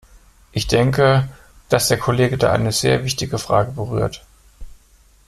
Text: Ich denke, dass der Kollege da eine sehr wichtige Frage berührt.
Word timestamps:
Ich 0.51 0.65
denke, 0.65 1.29
dass 1.69 1.87
der 1.87 1.99
Kollege 1.99 2.35
da 2.35 2.51
eine 2.51 2.71
sehr 2.71 3.03
wichtige 3.03 3.37
Frage 3.37 3.71
berührt. 3.73 4.25